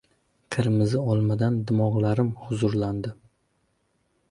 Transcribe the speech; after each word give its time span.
Qirmizi 0.53 1.01
olmadan 1.11 1.59
dimog‘larim 1.73 2.33
huzurlanadi. 2.47 3.15